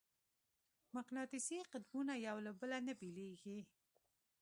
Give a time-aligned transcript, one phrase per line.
[0.95, 3.59] مقناطیسي قطبونه یو له بله نه بېلېږي.